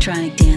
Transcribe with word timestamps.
electronic 0.00 0.34
dance 0.36 0.49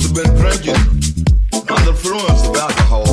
to 0.00 0.08
be 0.14 0.22
drinking 0.38 0.76
under 1.68 1.90
influence 1.90 2.46
of 2.46 2.56
alcohol. 2.56 3.07